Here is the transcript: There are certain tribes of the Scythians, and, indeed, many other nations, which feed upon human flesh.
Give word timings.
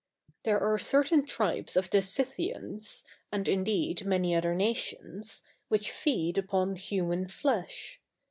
There 0.45 0.59
are 0.59 0.79
certain 0.79 1.27
tribes 1.27 1.77
of 1.77 1.91
the 1.91 2.01
Scythians, 2.01 3.05
and, 3.31 3.47
indeed, 3.47 4.03
many 4.03 4.33
other 4.33 4.55
nations, 4.55 5.43
which 5.67 5.91
feed 5.91 6.39
upon 6.39 6.75
human 6.75 7.27
flesh. 7.27 8.01